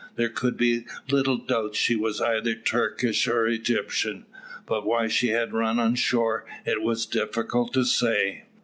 [0.15, 4.25] There could be little doubt she was either Turkish or Egyptian,
[4.65, 8.45] but why she had run on shore it was difficult to say.